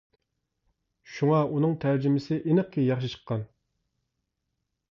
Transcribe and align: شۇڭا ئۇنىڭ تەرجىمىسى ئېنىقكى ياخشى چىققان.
شۇڭا 1.15 1.41
ئۇنىڭ 1.51 1.75
تەرجىمىسى 1.85 2.39
ئېنىقكى 2.41 2.87
ياخشى 2.89 3.13
چىققان. 3.15 3.47